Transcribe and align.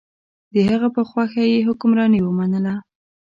د 0.53 0.55
هغه 0.69 0.87
په 0.95 1.01
خوښه 1.09 1.43
یې 1.51 1.65
حکمراني 1.67 2.19
ومنله. 2.23 2.73